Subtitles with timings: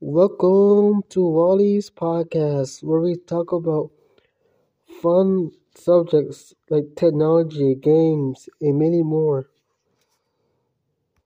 [0.00, 3.90] Welcome to Wally's podcast, where we talk about
[5.00, 9.48] fun subjects like technology, games, and many more.